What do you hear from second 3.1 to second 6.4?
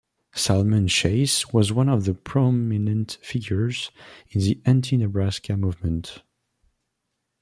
figures in the anti-Nebraska movement.